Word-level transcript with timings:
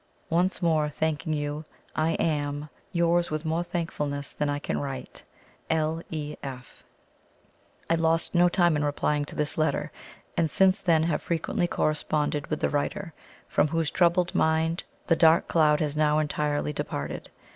Once 0.31 0.63
more 0.63 0.89
thanking 0.89 1.31
you, 1.31 1.63
I 1.95 2.13
am, 2.13 2.69
"Yours 2.91 3.29
with 3.29 3.45
more 3.45 3.61
thankfulness 3.63 4.31
than 4.33 4.49
I 4.49 4.57
can 4.57 4.79
write, 4.79 5.21
"L. 5.69 6.01
E. 6.09 6.35
F." 6.41 6.83
[I 7.87 7.93
lost 7.93 8.33
no 8.33 8.49
time 8.49 8.75
in 8.75 8.83
replying 8.83 9.25
to 9.25 9.35
this 9.35 9.59
letter, 9.59 9.91
and 10.35 10.49
since 10.49 10.81
then 10.81 11.03
have 11.03 11.21
frequently 11.21 11.67
corresponded 11.67 12.47
with 12.47 12.61
the 12.61 12.69
writer, 12.69 13.13
from 13.47 13.67
whose 13.67 13.91
troubled 13.91 14.33
mind 14.33 14.85
the 15.05 15.15
dark 15.15 15.47
cloud 15.47 15.79
has 15.81 15.95
now 15.95 16.17
entirely 16.17 16.73
departed. 16.73 17.29